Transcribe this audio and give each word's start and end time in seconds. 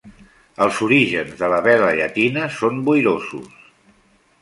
Els 0.65 0.79
orígens 0.85 1.37
de 1.43 1.51
la 1.55 1.61
vela 1.69 1.91
llatina 2.01 2.49
són 2.59 2.83
boirosos. 2.91 3.65